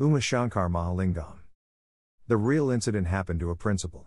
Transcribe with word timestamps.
Uma 0.00 0.18
Shankar 0.18 0.70
Mahalingam. 0.70 1.40
The 2.26 2.38
real 2.38 2.70
incident 2.70 3.06
happened 3.06 3.38
to 3.40 3.50
a 3.50 3.54
principal. 3.54 4.06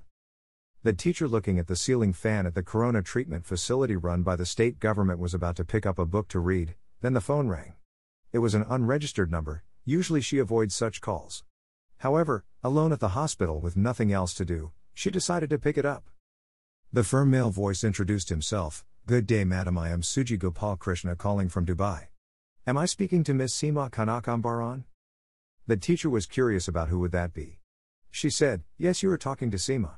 The 0.81 0.91
teacher 0.91 1.27
looking 1.27 1.59
at 1.59 1.67
the 1.67 1.75
ceiling 1.75 2.13
fan 2.13 2.47
at 2.47 2.55
the 2.55 2.63
corona 2.63 3.03
treatment 3.03 3.45
facility 3.45 3.95
run 3.95 4.23
by 4.23 4.35
the 4.35 4.47
state 4.47 4.79
government 4.79 5.19
was 5.19 5.35
about 5.35 5.55
to 5.57 5.63
pick 5.63 5.85
up 5.85 5.99
a 5.99 6.07
book 6.07 6.29
to 6.29 6.39
read, 6.39 6.73
then 7.01 7.13
the 7.13 7.21
phone 7.21 7.47
rang. 7.47 7.75
It 8.31 8.39
was 8.39 8.55
an 8.55 8.65
unregistered 8.67 9.29
number, 9.29 9.61
usually 9.85 10.19
she 10.19 10.39
avoids 10.39 10.73
such 10.73 10.99
calls. 10.99 11.43
However, 11.97 12.43
alone 12.63 12.91
at 12.91 12.99
the 12.99 13.09
hospital 13.09 13.59
with 13.59 13.77
nothing 13.77 14.11
else 14.11 14.33
to 14.33 14.45
do, 14.45 14.71
she 14.95 15.11
decided 15.11 15.51
to 15.51 15.59
pick 15.59 15.77
it 15.77 15.85
up. 15.85 16.05
The 16.91 17.03
firm 17.03 17.29
male 17.29 17.51
voice 17.51 17.83
introduced 17.83 18.29
himself 18.29 18.83
Good 19.05 19.27
day, 19.27 19.43
madam. 19.43 19.77
I 19.77 19.89
am 19.89 20.01
Suji 20.01 20.39
Gopal 20.39 20.75
Krishna 20.75 21.15
calling 21.15 21.49
from 21.49 21.67
Dubai. 21.67 22.07
Am 22.65 22.79
I 22.79 22.87
speaking 22.87 23.23
to 23.25 23.35
Miss 23.35 23.53
Seema 23.53 23.91
Kanakambaran? 23.91 24.85
The 25.65 25.77
teacher 25.77 26.09
was 26.09 26.25
curious 26.25 26.67
about 26.67 26.89
who 26.89 26.99
would 26.99 27.13
that 27.13 27.33
be. 27.33 27.59
She 28.11 28.29
said, 28.29 28.63
Yes, 28.77 29.01
you 29.01 29.09
are 29.11 29.17
talking 29.17 29.49
to 29.51 29.57
Seema. 29.57 29.95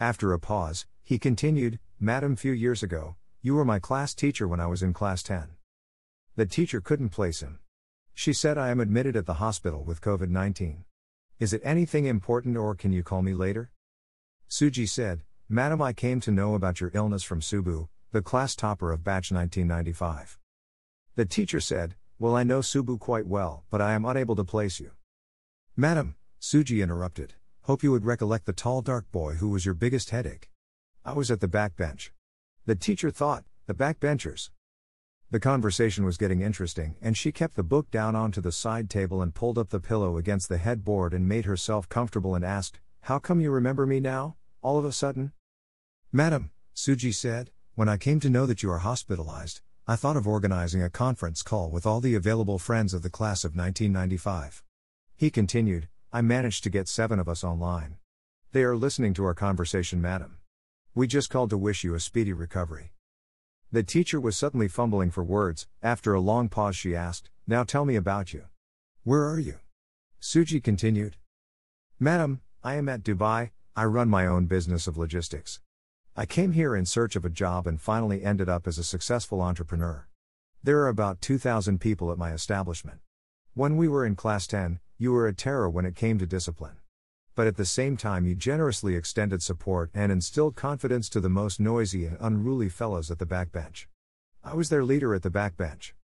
After 0.00 0.32
a 0.32 0.40
pause, 0.40 0.86
he 1.04 1.20
continued, 1.20 1.78
Madam, 2.00 2.34
few 2.34 2.50
years 2.50 2.82
ago, 2.82 3.14
you 3.40 3.54
were 3.54 3.64
my 3.64 3.78
class 3.78 4.12
teacher 4.12 4.48
when 4.48 4.58
I 4.58 4.66
was 4.66 4.82
in 4.82 4.92
class 4.92 5.22
10. 5.22 5.50
The 6.34 6.46
teacher 6.46 6.80
couldn't 6.80 7.10
place 7.10 7.40
him. 7.40 7.60
She 8.12 8.32
said, 8.32 8.58
I 8.58 8.70
am 8.70 8.80
admitted 8.80 9.14
at 9.14 9.26
the 9.26 9.34
hospital 9.34 9.84
with 9.84 10.00
COVID 10.00 10.30
19. 10.30 10.84
Is 11.38 11.52
it 11.52 11.62
anything 11.64 12.06
important 12.06 12.56
or 12.56 12.74
can 12.74 12.92
you 12.92 13.04
call 13.04 13.22
me 13.22 13.34
later? 13.34 13.70
Suji 14.50 14.88
said, 14.88 15.22
Madam, 15.48 15.80
I 15.80 15.92
came 15.92 16.20
to 16.20 16.30
know 16.32 16.54
about 16.54 16.80
your 16.80 16.90
illness 16.92 17.22
from 17.22 17.40
Subu, 17.40 17.88
the 18.10 18.22
class 18.22 18.56
topper 18.56 18.90
of 18.90 19.04
batch 19.04 19.30
1995. 19.30 20.38
The 21.14 21.24
teacher 21.24 21.60
said, 21.60 21.94
Well, 22.22 22.36
I 22.36 22.44
know 22.44 22.60
Subu 22.60 23.00
quite 23.00 23.26
well, 23.26 23.64
but 23.68 23.80
I 23.80 23.94
am 23.94 24.04
unable 24.04 24.36
to 24.36 24.44
place 24.44 24.78
you. 24.78 24.92
Madam, 25.76 26.14
Suji 26.40 26.80
interrupted, 26.80 27.34
hope 27.62 27.82
you 27.82 27.90
would 27.90 28.04
recollect 28.04 28.46
the 28.46 28.52
tall 28.52 28.80
dark 28.80 29.10
boy 29.10 29.32
who 29.34 29.48
was 29.48 29.64
your 29.64 29.74
biggest 29.74 30.10
headache. 30.10 30.48
I 31.04 31.14
was 31.14 31.32
at 31.32 31.40
the 31.40 31.48
back 31.48 31.74
bench. 31.74 32.12
The 32.64 32.76
teacher 32.76 33.10
thought, 33.10 33.42
the 33.66 33.74
back 33.74 33.98
benchers. 33.98 34.52
The 35.32 35.40
conversation 35.40 36.04
was 36.04 36.16
getting 36.16 36.42
interesting, 36.42 36.94
and 37.02 37.16
she 37.16 37.32
kept 37.32 37.56
the 37.56 37.64
book 37.64 37.90
down 37.90 38.14
onto 38.14 38.40
the 38.40 38.52
side 38.52 38.88
table 38.88 39.20
and 39.20 39.34
pulled 39.34 39.58
up 39.58 39.70
the 39.70 39.80
pillow 39.80 40.16
against 40.16 40.48
the 40.48 40.58
headboard 40.58 41.12
and 41.12 41.28
made 41.28 41.46
herself 41.46 41.88
comfortable 41.88 42.36
and 42.36 42.44
asked, 42.44 42.78
How 43.00 43.18
come 43.18 43.40
you 43.40 43.50
remember 43.50 43.84
me 43.84 43.98
now, 43.98 44.36
all 44.62 44.78
of 44.78 44.84
a 44.84 44.92
sudden? 44.92 45.32
Madam, 46.12 46.52
Suji 46.72 47.12
said, 47.12 47.50
when 47.74 47.88
I 47.88 47.96
came 47.96 48.20
to 48.20 48.30
know 48.30 48.46
that 48.46 48.62
you 48.62 48.70
are 48.70 48.78
hospitalized, 48.78 49.60
I 49.84 49.96
thought 49.96 50.16
of 50.16 50.28
organizing 50.28 50.80
a 50.80 50.88
conference 50.88 51.42
call 51.42 51.68
with 51.68 51.86
all 51.86 52.00
the 52.00 52.14
available 52.14 52.60
friends 52.60 52.94
of 52.94 53.02
the 53.02 53.10
class 53.10 53.42
of 53.42 53.56
1995. 53.56 54.62
He 55.16 55.28
continued, 55.28 55.88
I 56.12 56.22
managed 56.22 56.62
to 56.62 56.70
get 56.70 56.86
seven 56.86 57.18
of 57.18 57.28
us 57.28 57.42
online. 57.42 57.96
They 58.52 58.62
are 58.62 58.76
listening 58.76 59.12
to 59.14 59.24
our 59.24 59.34
conversation, 59.34 60.00
madam. 60.00 60.38
We 60.94 61.08
just 61.08 61.30
called 61.30 61.50
to 61.50 61.58
wish 61.58 61.82
you 61.82 61.96
a 61.96 62.00
speedy 62.00 62.32
recovery. 62.32 62.92
The 63.72 63.82
teacher 63.82 64.20
was 64.20 64.36
suddenly 64.36 64.68
fumbling 64.68 65.10
for 65.10 65.24
words. 65.24 65.66
After 65.82 66.14
a 66.14 66.20
long 66.20 66.48
pause, 66.48 66.76
she 66.76 66.94
asked, 66.94 67.30
Now 67.48 67.64
tell 67.64 67.84
me 67.84 67.96
about 67.96 68.32
you. 68.32 68.44
Where 69.02 69.28
are 69.28 69.40
you? 69.40 69.56
Suji 70.20 70.62
continued. 70.62 71.16
Madam, 71.98 72.40
I 72.62 72.76
am 72.76 72.88
at 72.88 73.02
Dubai, 73.02 73.50
I 73.74 73.86
run 73.86 74.08
my 74.08 74.28
own 74.28 74.46
business 74.46 74.86
of 74.86 74.96
logistics. 74.96 75.60
I 76.14 76.26
came 76.26 76.52
here 76.52 76.76
in 76.76 76.84
search 76.84 77.16
of 77.16 77.24
a 77.24 77.30
job 77.30 77.66
and 77.66 77.80
finally 77.80 78.22
ended 78.22 78.46
up 78.46 78.66
as 78.66 78.76
a 78.76 78.84
successful 78.84 79.40
entrepreneur. 79.40 80.06
There 80.62 80.80
are 80.80 80.88
about 80.88 81.22
2,000 81.22 81.80
people 81.80 82.12
at 82.12 82.18
my 82.18 82.32
establishment. 82.32 82.98
When 83.54 83.78
we 83.78 83.88
were 83.88 84.04
in 84.04 84.14
class 84.14 84.46
10, 84.46 84.80
you 84.98 85.12
were 85.12 85.26
a 85.26 85.32
terror 85.32 85.70
when 85.70 85.86
it 85.86 85.96
came 85.96 86.18
to 86.18 86.26
discipline. 86.26 86.76
But 87.34 87.46
at 87.46 87.56
the 87.56 87.64
same 87.64 87.96
time, 87.96 88.26
you 88.26 88.34
generously 88.34 88.94
extended 88.94 89.42
support 89.42 89.90
and 89.94 90.12
instilled 90.12 90.54
confidence 90.54 91.08
to 91.08 91.20
the 91.20 91.30
most 91.30 91.58
noisy 91.58 92.04
and 92.04 92.18
unruly 92.20 92.68
fellows 92.68 93.10
at 93.10 93.18
the 93.18 93.24
backbench. 93.24 93.86
I 94.44 94.52
was 94.52 94.68
their 94.68 94.84
leader 94.84 95.14
at 95.14 95.22
the 95.22 95.30
backbench. 95.30 95.94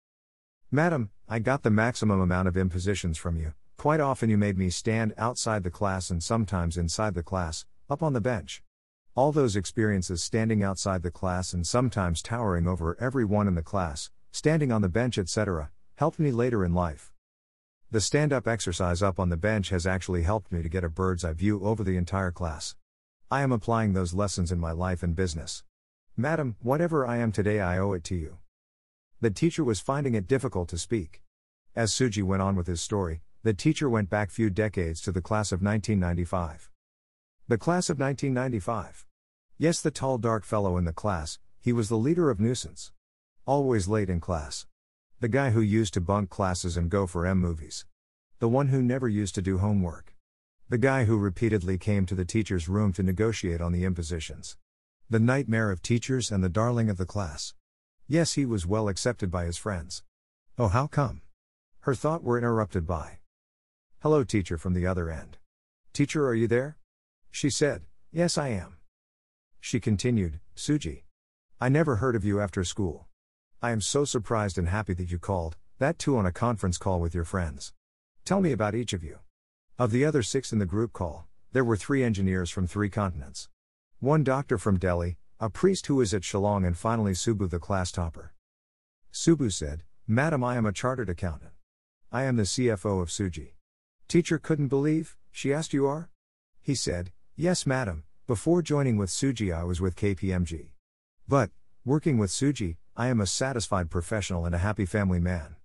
Madam, 0.71 1.11
I 1.29 1.39
got 1.39 1.65
the 1.65 1.71
maximum 1.71 2.19
amount 2.19 2.49
of 2.49 2.57
impositions 2.57 3.19
from 3.19 3.37
you. 3.37 3.53
Quite 3.77 4.01
often, 4.01 4.31
you 4.31 4.39
made 4.39 4.57
me 4.57 4.71
stand 4.71 5.13
outside 5.19 5.65
the 5.65 5.71
class 5.71 6.09
and 6.09 6.23
sometimes 6.23 6.79
inside 6.79 7.13
the 7.13 7.23
class, 7.23 7.67
up 7.91 8.03
on 8.03 8.15
the 8.15 8.23
bench. 8.23 8.63
All 9.19 9.33
those 9.33 9.57
experiences 9.57 10.23
standing 10.23 10.63
outside 10.63 11.03
the 11.03 11.11
class 11.11 11.53
and 11.53 11.67
sometimes 11.67 12.23
towering 12.23 12.69
over 12.69 12.97
everyone 13.01 13.49
in 13.49 13.57
the 13.57 13.65
class, 13.65 14.11
standing 14.31 14.71
on 14.71 14.81
the 14.81 14.89
bench, 14.89 15.19
etc., 15.19 15.73
helped 15.97 16.21
me 16.21 16.31
later 16.31 16.65
in 16.65 16.73
life. 16.73 17.11
The 17.91 18.01
stand 18.01 18.33
up 18.33 18.47
exercise 18.47 19.03
up 19.03 19.19
on 19.19 19.29
the 19.29 19.37
bench 19.37 19.71
has 19.71 19.89
actually 19.89 20.23
helped 20.23 20.53
me 20.53 20.63
to 20.63 20.69
get 20.69 20.85
a 20.85 20.89
bird's 20.89 21.25
eye 21.25 21.33
view 21.33 21.65
over 21.65 21.83
the 21.83 21.97
entire 21.97 22.31
class. 22.31 22.77
I 23.29 23.43
am 23.43 23.51
applying 23.51 23.93
those 23.93 24.15
lessons 24.15 24.53
in 24.53 24.61
my 24.61 24.71
life 24.71 25.03
and 25.03 25.17
business. 25.17 25.65
Madam, 26.17 26.55
whatever 26.63 27.05
I 27.05 27.17
am 27.17 27.33
today, 27.33 27.59
I 27.59 27.77
owe 27.77 27.95
it 27.95 28.05
to 28.05 28.15
you. 28.15 28.39
The 29.21 29.33
teacher 29.33 29.65
was 29.65 29.81
finding 29.81 30.15
it 30.15 30.29
difficult 30.29 30.69
to 30.69 30.79
speak. 30.79 31.23
As 31.75 31.91
Suji 31.91 32.23
went 32.23 32.43
on 32.43 32.55
with 32.55 32.69
his 32.69 32.81
story, 32.81 33.23
the 33.43 33.53
teacher 33.53 33.91
went 33.91 34.11
back 34.11 34.31
few 34.31 34.49
decades 34.49 35.01
to 35.01 35.11
the 35.11 35.21
class 35.21 35.51
of 35.51 35.61
1995. 35.61 36.71
The 37.49 37.59
class 37.59 37.91
of 37.91 37.99
1995. 37.99 39.08
Yes, 39.61 39.81
the 39.81 39.91
tall 39.91 40.19
dark 40.19 40.45
fellow 40.45 40.77
in 40.77 40.85
the 40.85 40.93
class, 40.93 41.41
he 41.59 41.73
was 41.73 41.89
the 41.89 41.97
leader 41.97 42.31
of 42.31 42.39
nuisance. 42.39 42.93
Always 43.45 43.89
late 43.89 44.09
in 44.09 44.21
class. 44.21 44.69
The 45.19 45.27
guy 45.27 45.51
who 45.51 45.61
used 45.61 45.95
to 45.95 46.01
bunk 46.01 46.31
classes 46.31 46.77
and 46.77 46.89
go 46.89 47.09
for 47.09 47.27
M 47.27 47.39
movies. 47.39 47.85
The 48.39 48.49
one 48.49 48.69
who 48.69 48.81
never 48.81 49.09
used 49.09 49.35
to 49.35 49.43
do 49.43 49.59
homework. 49.59 50.15
The 50.69 50.79
guy 50.79 51.07
who 51.07 51.19
repeatedly 51.19 51.77
came 51.77 52.07
to 52.07 52.15
the 52.15 52.25
teacher's 52.25 52.69
room 52.69 52.93
to 52.93 53.03
negotiate 53.03 53.61
on 53.61 53.73
the 53.73 53.85
impositions. 53.85 54.57
The 55.11 55.19
nightmare 55.19 55.73
of 55.73 55.83
teachers 55.83 56.31
and 56.31 56.45
the 56.45 56.49
darling 56.49 56.89
of 56.89 56.97
the 56.97 57.05
class. 57.05 57.53
Yes, 58.07 58.35
he 58.35 58.47
was 58.47 58.65
well 58.65 58.89
accepted 58.89 59.29
by 59.29 59.45
his 59.45 59.57
friends. 59.57 60.05
Oh, 60.57 60.69
how 60.69 60.87
come? 60.87 61.23
Her 61.81 61.97
thought 61.97 62.23
were 62.23 62.39
interrupted 62.39 62.87
by. 62.87 63.19
Hello, 64.03 64.23
teacher 64.23 64.57
from 64.57 64.75
the 64.75 64.87
other 64.87 65.11
end. 65.11 65.39
Teacher, 65.93 66.29
are 66.29 66.35
you 66.35 66.47
there? 66.47 66.77
She 67.33 67.51
said, 67.51 67.83
Yes, 68.13 68.39
I 68.39 68.51
am. 68.51 68.78
She 69.61 69.81
continued, 69.81 70.41
Suji. 70.57 71.03
I 71.61 71.69
never 71.69 71.97
heard 71.97 72.15
of 72.15 72.25
you 72.25 72.41
after 72.41 72.63
school. 72.65 73.09
I 73.61 73.73
am 73.73 73.81
so 73.81 74.05
surprised 74.05 74.59
and 74.59 74.69
happy 74.69 74.95
that 74.95 75.11
you 75.11 75.19
called, 75.19 75.57
that 75.79 75.99
too 75.99 76.17
on 76.17 76.27
a 76.27 76.33
conference 76.33 76.79
call 76.79 77.01
with 77.01 77.15
your 77.15 77.25
friends. 77.25 77.73
Tell 78.25 78.41
me 78.41 78.53
about 78.53 78.75
each 78.75 78.93
of 78.93 79.03
you. 79.03 79.19
Of 79.79 79.91
the 79.91 80.05
other 80.05 80.23
six 80.23 80.53
in 80.53 80.59
the 80.59 80.67
group 80.67 80.93
call, 80.93 81.27
there 81.53 81.65
were 81.65 81.77
three 81.77 82.03
engineers 82.05 82.51
from 82.51 82.67
three 82.67 82.91
continents. 82.91 83.49
One 84.01 84.23
doctor 84.23 84.59
from 84.59 84.79
Delhi, 84.79 85.17
a 85.41 85.51
priest 85.51 85.87
who 85.87 86.01
is 86.01 86.15
at 86.15 86.23
Shillong, 86.23 86.67
and 86.67 86.77
finally 86.77 87.13
Subu, 87.13 87.49
the 87.49 87.59
class 87.59 87.91
topper. 87.91 88.35
Subu 89.13 89.51
said, 89.51 89.83
Madam, 90.07 90.45
I 90.45 90.57
am 90.57 90.67
a 90.67 90.73
chartered 90.73 91.09
accountant. 91.09 91.53
I 92.11 92.25
am 92.25 92.37
the 92.37 92.45
CFO 92.45 93.03
of 93.03 93.09
Suji. 93.09 93.53
Teacher 94.09 94.39
couldn't 94.39 94.69
believe, 94.69 95.17
she 95.31 95.53
asked, 95.53 95.73
You 95.73 95.87
are? 95.87 96.11
He 96.61 96.75
said, 96.75 97.13
Yes, 97.37 97.67
madam, 97.67 98.05
before 98.29 98.61
joining 98.61 98.99
with 98.99 99.09
Suji, 99.09 99.57
I 99.57 99.65
was 99.65 99.81
with 99.81 99.97
KPMG. 99.97 100.69
But, 101.27 101.51
working 101.83 102.19
with 102.19 102.29
Suji, 102.31 102.77
I 102.95 103.07
am 103.07 103.23
a 103.23 103.27
satisfied 103.27 103.89
professional 103.89 104.45
and 104.45 104.55
a 104.55 104.59
happy 104.59 104.85
family 104.85 105.19
man. 105.19 105.57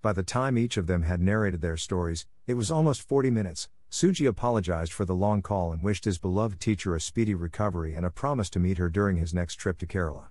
By 0.00 0.14
the 0.14 0.22
time 0.22 0.56
each 0.56 0.78
of 0.78 0.86
them 0.86 1.02
had 1.02 1.20
narrated 1.20 1.60
their 1.60 1.76
stories, 1.76 2.24
it 2.46 2.54
was 2.54 2.70
almost 2.70 3.06
40 3.06 3.30
minutes. 3.30 3.68
Suji 3.90 4.26
apologized 4.26 4.90
for 4.90 5.04
the 5.04 5.14
long 5.14 5.42
call 5.42 5.70
and 5.70 5.82
wished 5.82 6.06
his 6.06 6.16
beloved 6.16 6.58
teacher 6.58 6.96
a 6.96 7.00
speedy 7.00 7.34
recovery 7.34 7.92
and 7.92 8.06
a 8.06 8.10
promise 8.10 8.48
to 8.48 8.58
meet 8.58 8.78
her 8.78 8.88
during 8.88 9.18
his 9.18 9.34
next 9.34 9.56
trip 9.56 9.76
to 9.76 9.86
Kerala. 9.86 10.28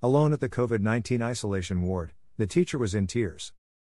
Alone 0.00 0.32
at 0.32 0.40
the 0.40 0.48
COVID 0.48 0.80
19 0.80 1.20
isolation 1.20 1.82
ward, 1.82 2.14
the 2.38 2.46
teacher 2.46 2.78
was 2.78 2.94
in 2.94 3.06
tears. 3.06 3.52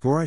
Gorai. 0.00 0.26